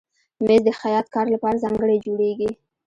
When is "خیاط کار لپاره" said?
0.79-1.61